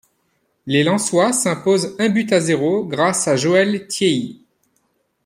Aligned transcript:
Les 0.65 0.83
Lensois 0.83 1.31
s'imposent 1.31 1.95
un 1.99 2.09
but 2.09 2.33
à 2.33 2.39
zéro 2.39 2.83
grâce 2.85 3.27
à 3.27 3.35
Joël 3.35 3.85
Tiéhi. 3.85 4.41